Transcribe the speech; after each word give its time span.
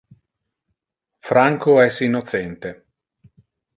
Franco 1.29 1.79
es 1.83 2.01
innocente. 2.01 2.85